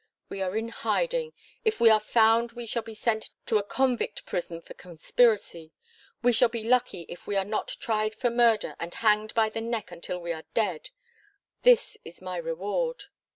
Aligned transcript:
We 0.29 0.41
are 0.41 0.57
in 0.57 0.69
hiding. 0.69 1.33
If 1.63 1.79
we 1.79 1.91
are 1.91 1.99
found 1.99 2.53
we 2.53 2.65
shall 2.65 2.81
be 2.81 2.95
sent 2.95 3.29
to 3.45 3.59
a 3.59 3.63
convict 3.63 4.25
prison 4.25 4.59
for 4.59 4.73
conspiracy. 4.73 5.73
We 6.23 6.33
shall 6.33 6.49
be 6.49 6.63
lucky 6.63 7.03
if 7.07 7.27
we 7.27 7.35
are 7.35 7.45
not 7.45 7.67
tried 7.79 8.15
for 8.15 8.31
murder 8.31 8.75
and 8.79 8.95
hanged 8.95 9.35
by 9.35 9.49
the 9.49 9.61
neck 9.61 9.91
until 9.91 10.17
we 10.17 10.33
are 10.33 10.45
dead. 10.55 10.89
This 11.61 11.99
is 12.03 12.19
my 12.19 12.37
reward!" 12.37 13.03